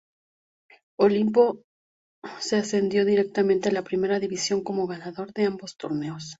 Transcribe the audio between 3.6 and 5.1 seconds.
a la Primera División como